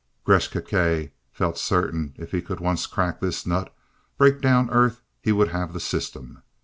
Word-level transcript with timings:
Gresth 0.25 0.49
Gkae 0.49 1.11
felt 1.31 1.59
certain 1.59 2.15
if 2.17 2.31
he 2.31 2.41
could 2.41 2.59
once 2.59 2.87
crack 2.87 3.19
this 3.19 3.45
nut, 3.45 3.71
break 4.17 4.41
down 4.41 4.67
Earth, 4.71 5.03
he 5.21 5.31
would 5.31 5.49
have 5.49 5.73
the 5.73 5.79
system. 5.79 6.41